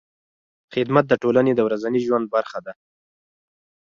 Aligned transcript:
خدمت 0.73 1.05
د 1.09 1.13
ټولنې 1.21 1.51
د 1.55 1.59
ورځني 1.67 1.99
ژوند 2.07 2.25
برخه 2.35 2.59
ده. 2.65 2.73